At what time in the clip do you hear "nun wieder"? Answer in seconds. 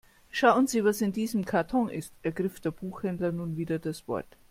3.31-3.77